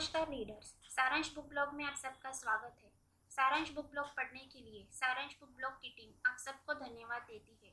नमस्कार 0.00 0.28
रीडर्स, 0.28 0.66
सारांश 0.88 1.30
book 1.34 1.48
blog 1.48 1.72
में 1.74 1.84
आप 1.84 1.94
सबका 1.94 2.30
स्वागत 2.32 2.76
है। 2.82 2.90
सारांश 3.32 3.70
बुक 3.70 3.90
ब्लॉग 3.90 4.06
पढ़ने 4.16 4.40
के 4.52 4.60
लिए 4.60 4.86
सारांश 4.90 5.34
बुक 5.40 5.50
ब्लॉग 5.56 5.72
की 5.72 5.88
टीम 5.96 6.30
आप 6.30 6.36
सबको 6.38 6.74
धन्यवाद 6.74 7.22
देती 7.22 7.58
है। 7.64 7.72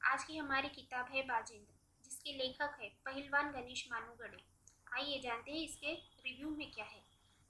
आज 0.00 0.24
की 0.24 0.36
हमारी 0.36 0.68
किताब 0.68 1.08
है 1.12 1.22
बाजेंद्र, 1.22 1.74
जिसके 2.04 2.32
लेखक 2.32 2.78
है 2.80 2.88
पहलवान 3.06 3.50
गणेश 3.52 3.86
मानूगढ़े 3.92 4.42
आइए 4.92 5.18
जानते 5.20 5.50
हैं 5.50 5.64
इसके 5.64 5.94
रिव्यू 6.26 6.50
में 6.50 6.70
क्या 6.70 6.84
है। 6.84 7.02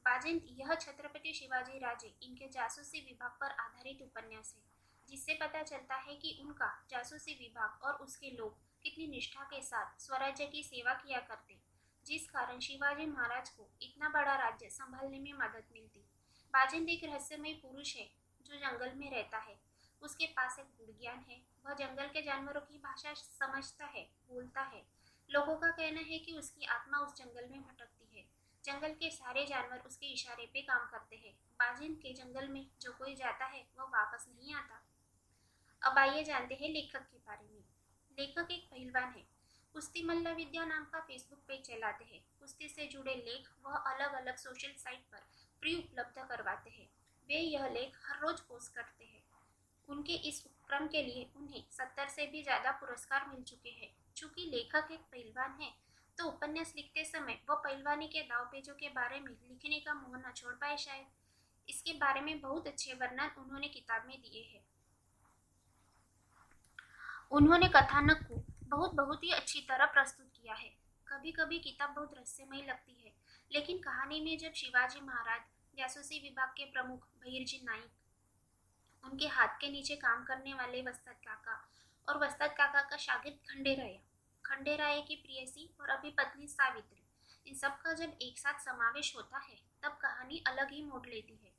बाजेंद्र, 0.05 0.47
यह 0.53 0.75
छत्रपति 0.77 1.33
शिवाजी 1.35 1.79
राजे 1.79 2.15
इनके 2.23 2.49
जासूसी 2.49 3.01
विभाग 3.01 3.37
पर 3.41 3.51
आधारित 3.61 4.03
उपन्यास 4.03 4.55
है, 4.57 4.63
जिससे 5.09 5.39
पता 5.43 5.63
चलता 5.65 5.97
है 5.99 6.17
कि 6.17 6.39
उनका 6.43 6.73
जासूसी 6.91 7.35
विभाग 7.35 7.85
और 7.85 8.05
उसके 8.07 8.31
लोग 8.31 8.57
कितनी 8.83 9.07
निष्ठा 9.09 9.45
के 9.45 9.63
साथ 9.63 10.01
स्वराज्य 10.01 10.47
की 10.47 10.63
सेवा 10.65 10.95
किया 10.97 11.21
करते। 11.21 11.67
जिस 12.09 12.31
कारण 12.31 12.59
शिवाजी 12.59 13.07
महाराज 13.07 13.51
को 13.51 13.71
इतना 13.83 14.09
बड़ा 14.09 14.37
राज्य 14.37 14.69
संभालने 14.69 15.19
में 15.19 15.33
मदद 15.33 15.65
मिलती। 15.73 16.01
बाजेंद्र 16.53 16.91
एक 16.91 17.05
रहस्यमय 17.05 17.53
पुरुष 17.53 17.97
है, 17.97 18.11
जो 18.43 18.57
जंगल 18.57 18.93
में 18.93 19.11
रहता 19.11 19.39
है। 19.39 19.61
उसके 20.03 20.27
पास 20.27 20.59
एक 20.59 20.67
गुड़ 20.67 20.91
ज्ञान 20.91 21.27
है, 21.29 21.43
वह 21.67 21.75
जंगल 21.75 22.07
के 22.07 22.23
जानवरों 22.23 22.61
की 22.61 22.79
भाषा 22.79 23.15
समझता 23.15 23.85
है, 23.85 24.11
बोलता 24.29 24.61
है। 24.61 24.87
लोगों 25.31 25.57
का 25.57 25.71
कहना 25.71 26.01
है 26.01 26.19
कि 26.19 26.33
उसकी 26.33 26.67
आत्मा 26.67 26.99
उस 26.99 27.15
जंगल 27.15 27.49
में 27.49 27.63
भटकती 27.63 28.19
है। 28.19 28.25
जंगल 28.65 28.95
के 28.95 29.11
सारे 29.11 29.47
जानवर 29.47 29.79
उसके 29.79 30.07
इशारे 30.07 30.47
पे 30.47 30.63
काम 30.63 30.89
करते 30.89 31.17
हैं। 31.17 31.33
बाजिंद 31.33 31.97
के 31.97 32.13
जंगल 32.13 32.49
में 32.49 32.67
जो 32.81 32.93
कोई 32.93 33.15
जाता 33.15 33.45
है, 33.45 33.67
वह 33.79 33.85
वापस 33.85 34.27
नहीं 34.29 34.55
आता। 34.55 34.83
अब 35.83 35.99
आइए 35.99 36.25
जानते 36.25 36.55
हैं 36.55 36.69
लेखक 36.69 37.03
के 37.03 37.19
बारे 37.19 37.49
में। 37.49 37.65
लेखक 38.19 38.51
एक 38.51 38.71
पहलवान 38.71 39.13
है 39.13 39.38
कुश्ती 39.79 40.03
मल्ला 40.03 40.31
विद्या 40.33 40.65
नाम 40.65 40.85
का 40.85 41.01
फेसबुक 41.01 41.39
पेज 41.49 41.61
चलाते 41.65 42.05
हैं। 42.05 42.21
कुश्ती 42.41 42.69
से 42.69 42.87
जुड़े 42.87 43.15
लेख 43.17 43.49
वह 43.67 43.75
अलग 43.91 44.15
अलग 44.15 44.37
सोशल 44.37 44.73
साइट 44.79 45.03
पर 45.13 45.21
फ्री 45.63 45.75
उपलब्ध 45.77 46.19
करवाते 46.31 46.71
हैं। 46.71 46.87
वे 47.29 47.37
यह 47.37 47.67
लेख 47.69 47.99
हर 48.07 48.19
रोज 48.21 48.41
पोस्ट 48.49 48.75
करते 48.77 49.05
हैं। 49.05 49.23
उनके 49.89 50.15
इस 50.31 50.43
उपक्रम 50.47 50.87
के 50.89 51.03
लिए 51.03 51.31
उन्हें 51.37 51.63
सत्तर 51.71 52.09
से 52.09 52.27
भी 52.27 52.43
ज़्यादा 52.43 52.73
पुरस्कार 52.81 53.29
मिल 53.29 53.43
चुके 53.43 53.71
हैं। 53.73 53.93
चूँकि 54.17 54.49
लेखक 54.51 54.91
एक 54.93 55.07
पहलवान 55.13 55.57
है 55.61 55.71
तो 56.19 56.29
उपन्यास 56.29 56.75
लिखते 56.77 57.05
समय 57.05 57.41
वह 57.51 57.63
पहलवानी 57.65 58.09
के 58.09 58.23
दाव 58.25 58.45
पेजों 58.49 58.75
के 58.75 58.89
बारे 58.91 59.21
में 59.21 59.31
लिखने 59.31 59.81
का 59.81 59.95
मोह 59.95 60.19
न 60.19 60.33
छोड़ 60.37 60.55
पाए 60.57 60.77
शायद। 60.79 61.07
इसके 61.69 61.99
बारे 61.99 62.21
में 62.21 62.41
बहुत 62.41 62.67
अच्छे 62.67 62.95
वर्णन 62.97 63.31
उन्होंने 63.39 63.69
किताब 63.71 64.07
में 64.07 64.21
दिए 64.21 64.43
हैं। 64.45 64.65
उन्होंने 67.33 67.69
कथानक 67.71 68.29
को 68.29 68.45
बहुत 68.69 68.95
बहुत 68.95 69.23
ही 69.25 69.31
अच्छी 69.31 69.61
तरह 69.61 69.87
प्रस्तुत 69.87 70.27
किया 70.33 70.55
है। 70.55 70.69
कभी 71.07 71.31
कभी 71.33 71.59
किताब 71.59 71.91
बहुत 71.91 72.15
रहस्यमय 72.15 72.63
लगती 72.63 72.97
है, 73.05 73.13
लेकिन 73.51 73.79
कहानी 73.79 74.21
में 74.21 74.37
जब 74.39 74.53
शिवाजी 74.53 75.01
महाराज, 75.01 75.41
जासूसी 75.75 76.19
विभाग 76.19 76.49
के 76.49 76.65
प्रमुख 76.65 77.07
भैरजी 77.23 77.61
नाइक 77.65 79.05
उनके 79.05 79.27
हाथ 79.27 79.57
के 79.61 79.69
नीचे 79.69 79.97
काम 79.97 80.25
करने 80.25 80.55
वाले 80.55 80.83
वस्ताद 80.83 81.15
काका 81.15 81.57
और 82.09 82.19
वस्ताद 82.19 82.51
काका 82.51 82.83
का 82.83 82.97
शागिर्द 82.97 83.39
खंडेराया, 83.49 84.01
खंडेराय 84.45 85.01
की 85.01 85.17
प्रियसी 85.17 85.69
और 85.81 85.91
अभी 85.91 86.11
पत्नी 86.11 86.47
सावित्री, 86.49 87.03
इन 87.47 87.55
सब 87.55 87.81
का 87.81 87.93
जब 87.93 88.19
एक 88.23 88.39
साथ 88.39 88.59
समावेश 88.61 89.15
होता 89.17 89.39
है, 89.39 89.57
तब 89.83 89.99
कहानी 90.03 90.43
अलग 90.47 90.73
ही 90.73 90.83
मोड़ 90.83 91.07
लेती 91.07 91.39
है। 91.45 91.53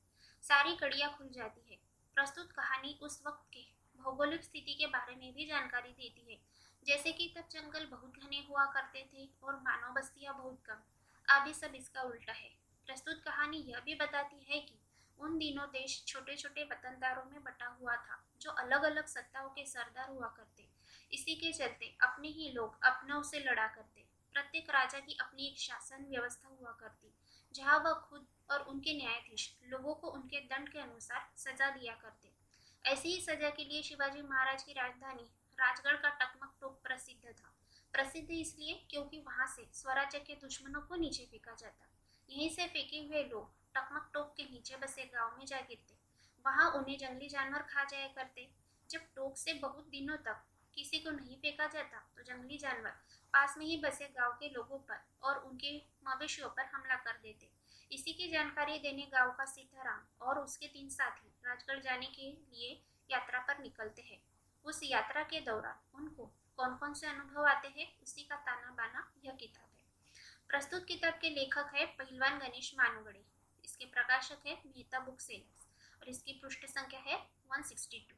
सारी 0.44 0.76
कड़ियाँ 0.76 1.12
खुल 1.18 1.30
जाती 1.30 1.68
है। 1.72 1.80
प्रस्तुत 2.18 2.52
कहानी 2.52 2.98
उस 3.02 3.22
वक्त 3.28 3.50
के 3.54 3.66
भौगोलिक 4.00 4.44
स्थिति 4.44 4.74
के 4.74 4.88
बारे 4.88 5.16
में 5.16 5.34
भी 5.34 5.46
जानकारी 5.46 5.92
देती 5.92 6.32
है 6.32 6.38
जैसे 6.84 7.12
कि 7.12 7.34
तब 7.38 7.48
जंगल 7.52 7.86
बहुत 7.86 8.18
घने 8.18 8.46
हुआ 8.50 8.66
करते 8.66 9.08
थे 9.14 9.28
और 9.44 9.56
मानव 9.56 9.94
बस्तियाँ 9.94 10.38
बहुत 10.38 10.62
कम। 10.66 10.82
अभी 11.28 11.54
सब 11.54 11.76
इसका 11.76 12.02
उल्टा 12.02 12.34
है। 12.34 12.50
प्रस्तुत 12.88 13.22
कहानी 13.24 13.58
यह 13.68 13.80
भी 13.80 13.96
बताती 13.96 14.46
है 14.50 14.60
कि 14.60 14.80
उन 15.20 15.38
दिनों 15.38 15.66
देश 15.68 16.04
छोटे 16.08 16.36
छोटे 16.36 16.64
वतनदारों 16.64 17.24
में 17.24 17.44
बटा 17.44 17.68
हुआ 17.82 17.96
था, 17.96 18.24
जो 18.42 18.52
अलग 18.52 18.84
अलग 18.84 19.06
सत्ताओं 19.06 19.50
के 19.50 19.66
सरदार 19.66 20.10
हुआ 20.10 20.28
करते। 20.28 20.68
इसी 21.12 21.36
के 21.36 21.52
चलते 21.54 21.96
अपने 22.04 22.28
ही 22.28 22.52
लोग 22.52 22.80
अपनों 22.84 23.22
से 23.24 23.40
लड़ा 23.40 23.68
करते। 23.68 24.06
प्रत्येक 24.36 24.70
राजा 24.70 25.00
की 25.00 25.18
अपनी 25.22 25.48
एक 25.48 25.60
शासन 25.60 26.06
व्यवस्था 26.10 26.48
हुआ 26.50 26.72
करती, 26.72 27.14
जहाँ 27.56 27.80
वह 27.80 27.94
खुद 28.10 28.28
और 28.52 28.62
उनके 28.62 28.94
न्यायाधीश 28.98 29.54
लोगों 29.64 29.94
को 29.94 30.08
उनके 30.08 30.40
दंड 30.46 30.70
के 30.70 30.80
अनुसार 30.80 31.30
सजा 31.38 31.70
दिया 31.70 31.94
करते। 31.94 32.32
ऐसी 32.86 33.10
ही 33.10 33.22
सजा 33.22 33.50
के 33.50 33.64
लिए 33.64 33.82
शिवाजी 33.84 34.22
महाराज 34.22 34.64
की 34.64 34.74
राजधानी 34.74 35.30
राजगढ़ 35.60 35.96
का 35.96 36.10
टकमक 36.20 36.54
टोक 36.62 36.80
प्रसिद्ध 36.84 37.32
था। 37.32 37.54
प्रसिद्ध 37.94 38.30
इसलिए 38.32 38.74
क्योंकि 38.90 39.20
वहाँ 39.20 39.48
से 39.48 39.68
स्वराज्य 39.74 40.20
के 40.20 40.36
दुश्मनों 40.42 40.82
को 40.82 40.96
नीचे 40.96 41.26
फेंका 41.26 41.56
जाता। 41.60 41.90
यहीं 42.30 42.50
से 42.50 42.68
फेंके 42.68 43.00
हुए 43.00 43.24
लोग 43.24 43.50
टकमक 43.76 44.10
टोक 44.14 44.34
के 44.38 44.44
नीचे 44.44 44.76
बसे 44.78 45.04
गाँव 45.14 45.38
में 45.38 45.46
जा 45.46 45.60
गिरते। 45.60 45.98
वहाँ 46.46 46.70
उन्हें 46.72 46.98
जंगली 46.98 47.28
जानवर 47.30 47.62
खा 47.70 47.84
जाया 47.84 48.08
करते। 48.16 48.50
जब 48.90 49.02
टोक 49.16 49.38
से 49.38 49.54
बहुत 49.56 49.88
दिनों 49.90 50.16
तक 50.18 50.46
किसी 50.78 51.00
को 51.00 51.12
नहीं 51.12 51.36
फेंका 51.38 51.66
जाता 51.68 51.98
तो 52.18 52.24
जंगली 52.24 52.58
जानवर 52.58 52.92
पास 53.34 53.56
में 53.58 53.66
ही 53.66 53.78
बसे 53.78 54.06
गाँव 54.10 54.32
के 54.34 54.50
लोगों 54.50 54.78
पर 54.80 55.04
और 55.24 55.38
उनके 55.40 55.76
मवेशियों 56.08 56.50
पर 56.50 56.66
हमला 56.66 56.96
कर 56.98 57.20
देते। 57.24 57.50
इसी 57.92 58.14
की 58.14 58.30
जानकारी 58.32 58.78
देने 58.80 59.10
गाँव 59.14 59.32
का 59.32 59.46
सीताराम 59.48 60.26
और 60.26 60.40
उसके 60.40 60.68
तीन 60.68 60.90
साथी 60.90 61.32
राजगढ़ 61.46 61.80
जाने 61.82 62.06
के 62.08 62.32
लिए 62.32 62.72
यात्रा 63.10 63.40
पर 63.40 63.62
निकलते 63.64 64.02
हैं। 64.02 64.22
उस 64.66 64.80
यात्रा 64.84 65.24
के 65.24 65.40
दौरान 65.42 65.98
उनको 65.98 66.26
कौन 66.58 66.76
कौन 66.76 66.94
से 66.94 67.08
अनुभव 67.08 67.48
आते 67.48 67.68
हैं, 67.70 67.88
उसी 68.04 68.24
का 68.24 68.36
ताना 68.38 68.72
बाना 68.74 69.12
यह 69.26 69.32
किताब 69.34 69.64
है। 69.64 69.88
प्रस्तुत 70.50 70.86
किताब 70.86 71.14
के 71.22 71.30
लेखक 71.30 71.72
है 71.76 71.86
पहलवान 71.98 72.40
गणेश 72.40 72.74
मानुगढ़े 72.78 73.24
इसके 73.64 73.86
प्रकाशक 73.88 74.48
है 74.48 74.54
मेहता 74.66 75.00
बुक 75.00 75.20
सेलर्स 75.22 75.68
और 76.02 76.10
इसकी 76.10 76.40
पृष्ठ 76.42 76.66
संख्या 76.68 77.00
है 77.02 77.18
162 77.52 78.18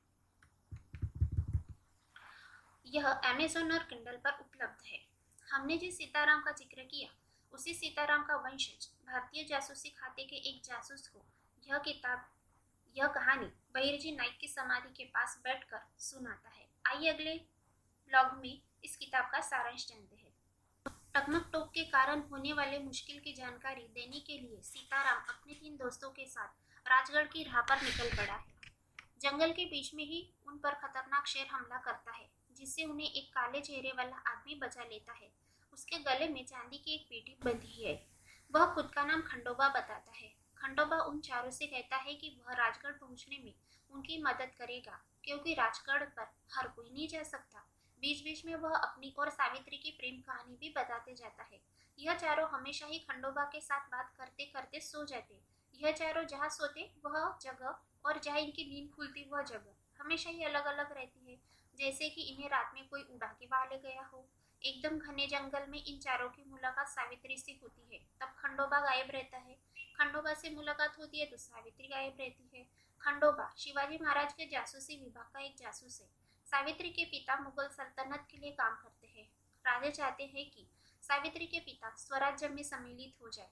यह 2.85 3.07
अमेजोन 3.07 3.71
और 3.71 3.83
किंडल 3.89 4.17
पर 4.17 4.39
उपलब्ध 4.41 4.85
है। 4.85 4.99
हमने 5.47 5.77
जिस 5.77 5.97
सीताराम 5.97 6.41
का 6.41 6.51
ज़िक्र 6.51 6.83
किया, 6.83 7.09
उसी 7.53 7.73
सीताराम 7.73 8.23
का 8.23 8.35
वंशज 8.39 8.87
भारतीय 9.05 9.43
जासूसी 9.43 9.89
खाते 9.91 10.23
के 10.23 10.35
एक 10.49 10.61
जासूस 10.65 11.07
को 11.07 11.25
यह 11.63 11.77
किताब 11.79 12.25
यह 12.95 13.07
कहानी 13.07 13.45
बहिरजी 13.45 14.15
नाइक 14.15 14.37
की 14.37 14.47
समाधि 14.47 14.93
के 14.93 15.03
पास 15.05 15.41
बैठकर 15.43 15.81
सुनाता 15.97 16.49
है। 16.49 16.67
आइए 16.87 17.09
अगले 17.09 17.35
ब्लॉग 18.09 18.33
में 18.41 18.61
इस 18.83 18.95
किताब 18.95 19.29
का 19.31 19.39
सारांश 19.39 19.87
जानते 19.87 20.15
हैं। 20.15 20.31
टकमक 21.15 21.49
टोक 21.53 21.69
के 21.69 21.83
कारण 21.83 22.21
होने 22.21 22.53
वाले 22.53 22.79
मुश्किल 22.79 23.19
की 23.19 23.33
जानकारी 23.33 23.81
देने 23.81 24.19
के 24.19 24.37
लिए 24.37 24.61
सीताराम 24.61 25.23
अपने 25.29 25.53
तीन 25.53 25.77
दोस्तों 25.77 26.09
के 26.09 26.25
साथ 26.25 26.87
राजगढ़ 26.87 27.27
की 27.27 27.43
राह 27.43 27.61
पर 27.61 27.81
निकल 27.81 28.17
पड़ा 28.17 28.33
है। 28.33 28.51
जंगल 29.21 29.51
के 29.51 29.65
बीच 29.65 29.93
में 29.93 30.03
ही 30.03 30.33
उन 30.47 30.57
पर 30.57 30.73
खतरनाक 30.73 31.27
शेर 31.27 31.47
हमला 31.47 31.77
करता 31.77 32.11
है, 32.11 32.29
जिससे 32.51 32.83
उन्हें 32.83 33.07
एक 33.07 33.29
काले 33.29 33.61
चेहरे 33.61 33.91
वाला 33.91 34.17
आदमी 34.17 34.55
बचा 34.55 34.83
लेता 34.83 35.13
है। 35.13 35.31
उसके 35.73 35.99
गले 35.99 36.27
में 36.27 36.45
चांदी 36.45 36.77
की 36.77 36.95
एक 36.95 37.05
पेटी 37.05 37.37
बंधी 37.43 37.83
है। 37.83 38.07
वह 38.51 38.73
खुद 38.73 38.91
का 38.93 39.03
नाम 39.03 39.21
खंडोबा 39.21 39.69
बताता 39.69 40.11
है। 40.17 40.40
खंडोबा 40.61 40.97
उन 41.01 41.19
चारों 41.19 41.51
से 41.51 41.67
कहता 41.67 41.97
है 41.97 42.13
कि 42.13 42.29
वह 42.39 42.53
राजगढ़ 42.53 42.91
पहुँचने 42.91 43.37
में 43.37 43.53
उनकी 43.91 44.21
मदद 44.23 44.51
करेगा, 44.57 44.99
क्योंकि 45.23 45.53
राजगढ़ 45.53 46.03
पर 46.09 46.27
हर 46.53 46.67
कोई 46.67 46.89
नहीं 46.89 47.07
जा 47.07 47.23
सकता। 47.23 47.65
बीच 48.01 48.23
बीच 48.23 48.45
में 48.45 48.55
वह 48.55 48.75
अपनी 48.75 49.13
और 49.19 49.29
सावित्री 49.29 49.77
की 49.77 49.91
प्रेम 49.91 50.21
कहानी 50.21 50.55
भी 50.55 50.69
बताते 50.69 51.15
जाता 51.15 51.43
है। 51.43 51.59
यह 51.99 52.15
चारों 52.15 52.47
हमेशा 52.49 52.85
ही 52.85 52.99
खंडोबा 52.99 53.43
के 53.43 53.61
साथ 53.61 53.87
बात 53.87 54.13
करते 54.17 54.45
करते 54.45 54.79
सो 54.79 55.05
जाते। 55.05 55.39
यह 55.79 55.91
चारों 55.91 56.23
जहाँ 56.23 56.49
सोते, 56.49 56.89
वह 57.05 57.37
जगह 57.41 57.79
और 58.05 58.19
जहाँ 58.19 58.39
इनकी 58.39 58.65
नींद 58.65 58.91
खुलती, 58.95 59.27
वह 59.29 59.41
जगह 59.41 60.03
हमेशा 60.03 60.29
ही 60.29 60.43
अलग 60.43 60.65
अलग 60.65 60.91
रहती 60.91 61.31
है। 61.31 61.37
जैसे 61.77 62.09
कि 62.09 62.21
इन्हें 62.21 62.49
रात 62.49 62.71
में 62.73 62.87
कोई 62.87 63.01
उड़ा 63.03 63.27
के 63.27 63.45
वाले 63.45 63.77
गया 63.79 64.03
हो। 64.03 64.25
एकदम 64.61 64.97
घने 64.99 65.27
जंगल 65.27 65.65
में 65.69 65.83
इन 65.83 65.99
चारों 65.99 66.29
की 66.29 66.43
मुलाकात 66.43 66.87
सावित्री 66.87 67.37
से 67.37 67.51
होती 67.51 67.87
है। 67.93 67.99
तब 68.19 68.33
खंडोबा 68.37 68.79
गायब 68.79 69.11
रहता 69.11 69.37
है। 69.37 69.55
खंडोबा 70.01 70.33
से 70.33 70.49
मुलाकात 70.49 70.97
होती 70.99 71.19
है 71.19 71.25
तो 71.25 71.37
सावित्री 71.37 71.87
गायब 71.87 72.15
रहती 72.19 72.49
है। 72.53 72.63
खंडोबा, 73.01 73.47
शिवाजी 73.57 73.97
महाराज 74.01 74.31
के 74.33 74.45
जासूसी 74.45 74.95
विभाग 74.95 75.25
का 75.33 75.39
एक 75.39 75.55
जासूस 75.57 75.99
है। 76.01 76.07
सावित्री 76.47 76.89
के 76.89 77.03
पिता 77.05 77.35
मुगल 77.39 77.67
सल्तनत 77.67 78.25
के 78.31 78.37
लिए 78.37 78.51
काम 78.51 78.75
करते 78.75 79.07
हैं। 79.07 79.27
राजे 79.65 79.91
चाहते 79.91 80.23
हैं 80.25 80.49
कि 80.49 80.65
सावित्री 81.03 81.45
के 81.45 81.59
पिता 81.59 81.93
स्वराज्य 81.97 82.49
में 82.49 82.63
सम्मिलित 82.63 83.21
हो 83.21 83.29
जाए। 83.29 83.49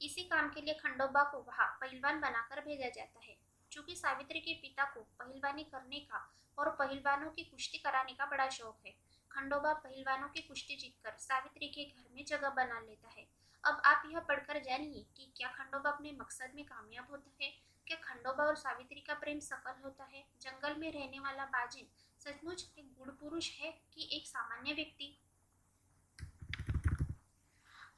इसी 0.00 0.24
काम 0.24 0.48
के 0.48 0.60
लिए 0.60 0.74
खंडोबा 0.74 1.22
को 1.22 1.42
वहाँ 1.42 1.68
पहलवान 1.80 2.20
बनाकर 2.20 2.60
भेजा 2.60 2.88
जाता 2.90 3.20
है। 3.20 3.36
चूँकि 3.72 3.96
सावित्री 3.96 4.40
के 4.40 4.54
पिता 4.54 4.84
को 4.84 5.00
पहलवानी 5.18 5.64
करने 5.64 6.00
का 6.00 6.26
और 6.58 6.70
पहलवानों 6.72 7.30
की 7.30 7.44
कुश्ती 7.44 7.78
कराने 7.78 8.12
का 8.12 8.26
बड़ा 8.26 8.48
शौक 8.48 8.86
है, 8.86 8.94
खंडोबा 9.30 9.72
पहलवानों 9.78 10.28
की 10.28 10.42
कुश्ती 10.42 10.76
जीतकर 10.76 11.16
सावित्री 11.20 11.68
के 11.68 11.84
घर 11.84 12.14
में 12.14 12.24
जगह 12.24 12.50
बना 12.50 12.80
लेता 12.80 13.08
है। 13.08 13.26
अब 13.66 13.82
आप 13.84 14.02
यह 14.06 14.20
पढ़कर 14.20 14.58
जानिए 14.62 15.06
कि 15.16 15.32
क्या 15.36 15.48
खंडोबा 15.48 15.90
अपने 15.90 16.12
मकसद 16.12 16.52
में 16.54 16.64
कामयाब 16.64 17.06
होता 17.10 17.30
है? 17.42 17.50
क्या 17.86 17.96
खंडोबा 17.96 18.44
और 18.44 18.56
सावित्री 18.56 19.00
का 19.00 19.14
प्रेम 19.14 19.38
सफल 19.38 19.82
होता 19.84 20.04
है? 20.04 20.24
जंगल 20.40 20.76
में 20.76 20.92
रहने 20.92 21.20
वाला 21.20 21.44
बाजिन 21.44 21.86
सचमुच 22.18 22.70
एक 22.78 22.94
गुण 22.98 23.10
पुरुष 23.10 23.50
है 23.58 23.70
कि 23.94 24.08
एक 24.12 24.26
सामान्य 24.26 24.72
व्यक्ति? 24.72 25.18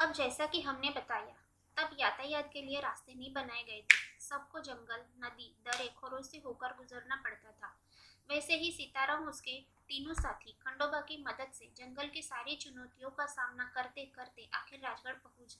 अब 0.01 0.13
जैसा 0.13 0.47
कि 0.47 0.61
हमने 0.61 0.91
बताया, 0.91 1.35
तब 1.77 1.97
यातायात 2.01 2.51
के 2.53 2.63
लिए 2.63 2.81
रास्ते 2.81 3.15
नहीं 3.15 3.33
बनाए 3.33 3.63
गए 3.63 3.83
थे। 3.83 4.21
सबको 4.21 4.61
जंगल, 4.61 5.05
नदी 5.25 5.57
दरे 5.65 5.89
खोरों 5.89 6.23
से 6.23 6.39
होकर 6.39 6.69
गुजरना 6.69 7.17
पड़ता 7.17 7.51
था। 7.51 7.79
वैसे 8.29 8.57
ही 8.57 8.71
सीताराम 8.73 9.29
उसके 9.29 9.53
तीनों 9.89 10.15
साथी 10.15 10.53
खंडोबा 10.63 11.01
की 11.01 11.17
मदद 11.23 11.53
से 11.53 11.67
जंगल 11.77 12.09
की 12.09 12.23
सारी 12.23 12.57
चुनौतियों 12.57 13.11
का 13.11 13.27
सामना 13.27 13.65
करते 13.75 14.05
करते 14.15 14.49
आखिर 14.55 14.81
राजगढ़ 14.81 15.15
पहुँच 15.25 15.57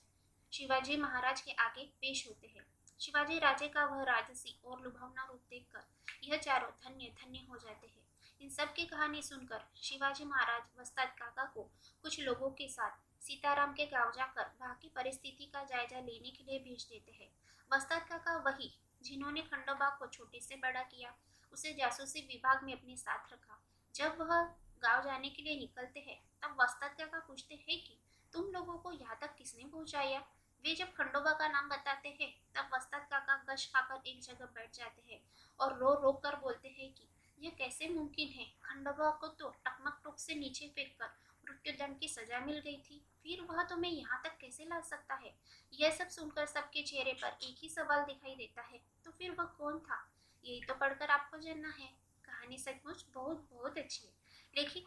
शिवाजी 0.53 0.97
महाराज 0.97 1.41
के 1.41 1.53
आगे 1.53 1.85
पेश 2.01 2.27
होते 2.29 2.47
हैं। 2.47 2.65
शिवाजी 3.01 3.39
राजे 3.39 3.69
का 3.69 3.85
वह 3.85 4.03
राजसी 4.03 4.59
और 4.65 4.83
लुभावना 4.83 5.27
रूप 5.31 5.41
देखकर 5.51 5.85
यह 6.25 6.37
चारों 6.37 6.71
धन्य 6.85 7.13
धन्य 7.21 7.47
हो 7.51 7.57
जाते 7.57 7.87
हैं। 7.87 8.05
इन 8.41 8.49
सब 8.49 8.73
की 8.75 8.87
कहानी 8.87 9.23
सुनकर 9.23 9.65
शिवाजी 9.83 10.25
महाराज 10.25 10.63
वस्ताद 10.81 11.15
काका 11.19 11.45
को 11.45 11.63
कुछ 12.03 12.21
लोगों 12.21 12.51
के 12.51 12.69
साथ 12.69 13.25
सीताराम 13.25 13.73
के 13.73 13.87
गाँव 13.87 14.13
जाकर 14.17 14.51
वहाँ 14.61 14.79
की 14.83 14.89
परिस्थिति 14.97 15.51
का 15.55 15.63
जायजा 15.65 16.01
लेने 16.01 16.31
के 16.31 16.45
लिए 16.45 16.59
भेज 16.59 16.87
देते 16.91 17.13
हैं। 17.13 17.31
वस्ताद 17.71 18.07
काका 18.09 18.37
वही 18.41 18.73
जिन्होंने 19.03 19.41
खंडोबा 19.43 19.89
को 19.91 20.07
छोटे 20.07 20.41
से 20.41 20.57
बड़ा 20.57 20.83
किया 20.85 21.15
उसे 21.57 21.73
जासूसी 21.73 22.21
विभाग 22.21 22.65
में 22.65 22.73
अपने 22.73 22.97
साथ 22.97 23.33
रखा। 23.33 23.63
जब 23.95 24.19
वह 24.21 24.43
गाँव 24.83 25.05
जाने 25.05 25.29
के 25.29 25.43
लिए 25.43 25.59
निकलते 25.59 26.01
हैं, 26.01 26.23
तब 26.43 26.57
वस्ताद 26.61 26.91
काका 26.91 27.19
पूछते 27.19 27.55
हैं 27.55 27.85
कि, 27.85 27.99
तुम 28.33 28.45
लोगों 28.45 28.79
को 28.79 28.93
यहाँ 28.93 29.19
तक 29.21 29.37
किसने 29.37 29.65
पहुँचाया? 29.65 30.21
वे 30.65 30.75
जब 30.75 30.93
खंडोबा 30.93 31.33
का 31.33 31.49
नाम 31.49 31.69
बताते 31.69 32.09
हैं, 32.09 32.41
तब 32.55 32.71
वस्ताद 32.75 33.03
काका 33.03 33.55
गश 33.55 33.67
खाकर 33.67 34.09
एक 34.09 34.21
जगह 34.21 34.45
बैठ 34.45 34.73
जाते 34.73 35.13
हैं 35.13 35.21
और 35.61 35.79
रो 35.79 35.95
रो 35.95 36.13
कर 36.13 36.37
बोलते 36.37 36.69
हैं 36.69 36.93
कि, 36.93 37.09
यह 37.39 37.51
कैसे 37.51 37.89
मुमकिन 37.89 38.29
है? 38.29 38.45
खंडोबा 38.45 39.11
को 39.11 39.29
तो 39.29 39.49
टकमक 39.51 40.01
टोक 40.05 40.19
से 40.19 40.35
नीचे 40.35 40.69
फेंक 40.69 40.99
कर 41.03 41.09
मृत्युदंड 41.49 41.99
की 41.99 42.09
सजा 42.09 42.41
मिल 42.41 42.59
गई 42.59 42.77
थी। 42.77 43.07
फिर 43.23 43.41
वह 43.41 43.63
तुम्हें 43.63 43.93
यहाँ 43.93 44.23
तक 44.25 44.39
कैसे 44.39 44.65
ला 44.65 44.81
सकता 44.81 45.15
है? 45.15 45.35
यह 45.73 45.91
सब 45.91 46.09
सुनकर 46.09 46.47
सबके 46.47 46.83
चेहरे 46.83 47.13
पर 47.13 47.39
एक 47.43 47.57
ही 47.59 47.69
सवाल 47.69 48.05
दिखाई 48.05 48.35
देता 48.35 48.63
है। 48.63 48.81
तो 49.05 49.11
फिर 49.11 49.31
वह 49.31 49.45
कौन 49.45 49.79
था? 49.79 50.13
यही 50.47 50.61
तो 50.61 50.75
पढ़कर 50.75 51.11
आपको 51.11 51.39
जानना 51.39 51.69
है। 51.69 51.87
कहानी 52.25 52.59
सचमुच 52.59 53.07
बहुत 53.15 53.49
बहुत 53.53 53.79
अच्छी 53.79 54.07
है। 54.07 54.13
लेकिन 54.57 54.83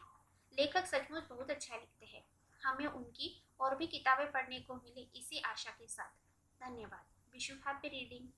लेखक 0.59 0.85
सचमुच 0.85 1.23
बहुत 1.23 1.51
अच्छा 1.51 1.75
लिखते 1.75 2.05
हैं। 2.05 2.23
हमें 2.63 2.87
उनकी 2.87 3.43
और 3.59 3.75
भी 3.75 3.87
किताबें 3.87 4.31
पढ़ने 4.31 4.59
को 4.59 4.75
मिले 4.75 5.01
इसी 5.01 5.39
आशा 5.39 5.71
के 5.71 5.87
साथ। 5.87 6.09
धन्यवाद। 6.63 7.05
Vishu 7.33 7.53
happy 7.53 7.87
reading 7.87 8.29